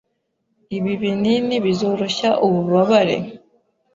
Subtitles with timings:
[0.77, 3.17] Ibi binini bizoroshya ububabare.